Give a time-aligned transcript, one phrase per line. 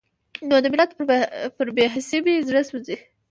[0.49, 0.91] نو د ملت
[1.57, 2.95] پر بې حسۍ مې زړه سوزي.